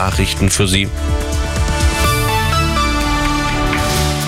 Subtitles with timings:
[0.00, 0.88] Nachrichten für Sie.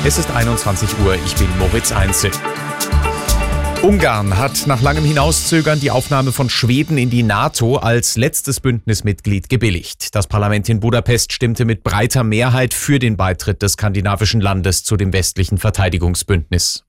[0.04, 2.30] Es ist 21 Uhr, ich bin Moritz Einzel.
[3.80, 9.48] Ungarn hat nach langem Hinauszögern die Aufnahme von Schweden in die NATO als letztes Bündnismitglied
[9.48, 10.14] gebilligt.
[10.14, 14.98] Das Parlament in Budapest stimmte mit breiter Mehrheit für den Beitritt des skandinavischen Landes zu
[14.98, 16.84] dem westlichen Verteidigungsbündnis.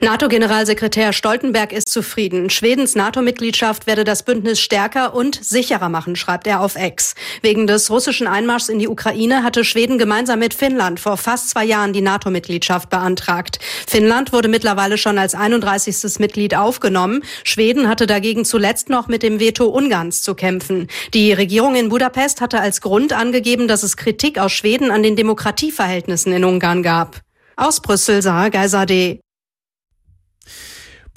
[0.00, 2.50] NATO-Generalsekretär Stoltenberg ist zufrieden.
[2.50, 7.16] Schwedens NATO-Mitgliedschaft werde das Bündnis stärker und sicherer machen, schreibt er auf Ex.
[7.42, 11.64] Wegen des russischen Einmarschs in die Ukraine hatte Schweden gemeinsam mit Finnland vor fast zwei
[11.64, 13.58] Jahren die NATO-Mitgliedschaft beantragt.
[13.88, 16.20] Finnland wurde mittlerweile schon als 31.
[16.20, 17.24] Mitglied aufgenommen.
[17.42, 20.86] Schweden hatte dagegen zuletzt noch mit dem Veto Ungarns zu kämpfen.
[21.12, 25.16] Die Regierung in Budapest hatte als Grund angegeben, dass es Kritik aus Schweden an den
[25.16, 27.20] Demokratieverhältnissen in Ungarn gab.
[27.56, 29.18] Aus Brüssel sah Geiserde.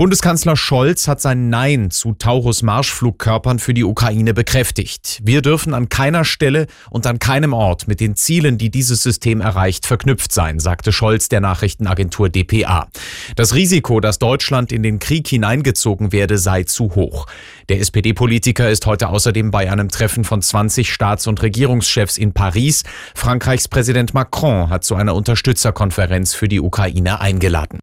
[0.02, 5.20] Bundeskanzler Scholz hat sein Nein zu Taurus-Marschflugkörpern für die Ukraine bekräftigt.
[5.24, 9.42] Wir dürfen an keiner Stelle und an keinem Ort mit den Zielen, die dieses System
[9.42, 12.88] erreicht, verknüpft sein, sagte Scholz der Nachrichtenagentur dpa.
[13.36, 17.28] Das Risiko, dass Deutschland in den Krieg hineingezogen werde, sei zu hoch.
[17.70, 22.82] Der SPD-Politiker ist heute außerdem bei einem Treffen von 20 Staats- und Regierungschefs in Paris.
[23.14, 27.78] Frankreichs Präsident Macron hat zu einer Unterstützerkonferenz für die Ukraine eingeladen.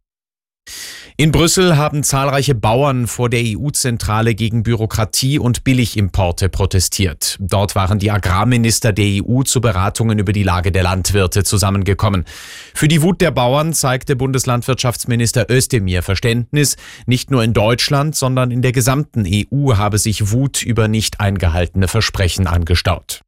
[1.21, 7.37] In Brüssel haben zahlreiche Bauern vor der EU-Zentrale gegen Bürokratie und Billigimporte protestiert.
[7.41, 12.25] Dort waren die Agrarminister der EU zu Beratungen über die Lage der Landwirte zusammengekommen.
[12.73, 16.77] Für die Wut der Bauern zeigte Bundeslandwirtschaftsminister Özdemir Verständnis.
[17.07, 21.89] Nicht nur in Deutschland, sondern in der gesamten EU habe sich Wut über nicht eingehaltene
[21.89, 23.23] Versprechen angestaut.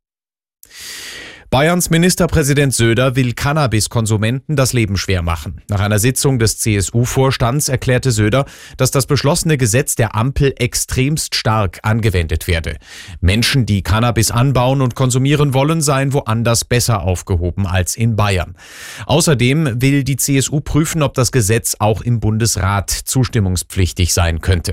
[1.51, 5.63] Bayerns Ministerpräsident Söder will Cannabiskonsumenten das Leben schwer machen.
[5.69, 8.45] Nach einer Sitzung des CSU-Vorstands erklärte Söder,
[8.77, 12.77] dass das beschlossene Gesetz der Ampel extremst stark angewendet werde.
[13.21, 18.57] Menschen, die Cannabis anbauen und konsumieren wollen, seien woanders besser aufgehoben als in Bayern.
[19.07, 24.73] Außerdem will die CSU prüfen, ob das Gesetz auch im Bundesrat zustimmungspflichtig sein könnte.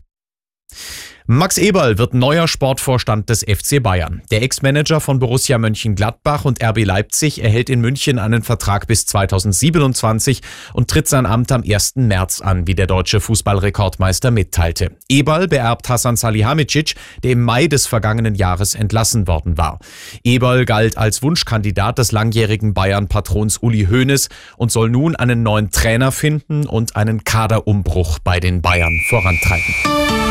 [1.30, 4.22] Max Eberl wird neuer Sportvorstand des FC Bayern.
[4.32, 10.42] Der Ex-Manager von Borussia Mönchengladbach und RB Leipzig erhält in München einen Vertrag bis 2027
[10.72, 11.98] und tritt sein Amt am 1.
[11.98, 14.96] März an, wie der deutsche Fußballrekordmeister mitteilte.
[15.10, 19.80] Eberl beerbt Hasan Salihamidzic, der im Mai des vergangenen Jahres entlassen worden war.
[20.24, 26.14] Eberl galt als Wunschkandidat des langjährigen Bayern-Patrons Uli Hoeneß und soll nun einen neuen Trainer
[26.14, 30.27] finden und einen Kaderumbruch bei den Bayern vorantreiben.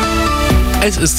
[0.79, 1.15] Es ist